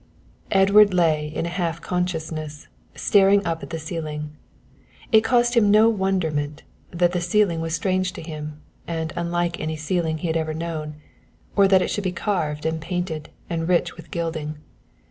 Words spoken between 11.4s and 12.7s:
or that it should be carved